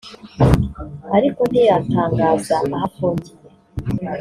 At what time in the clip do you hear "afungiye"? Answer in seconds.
2.87-3.33